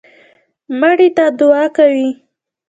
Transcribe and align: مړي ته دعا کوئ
مړي 0.79 1.09
ته 1.17 1.25
دعا 1.39 1.63
کوئ 1.75 2.05